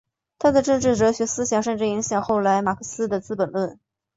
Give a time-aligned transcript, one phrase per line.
[0.39, 3.77] 他的政治哲学思想甚至影响后来马克思的资本论。